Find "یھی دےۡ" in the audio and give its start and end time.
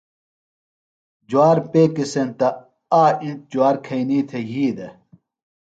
4.51-4.93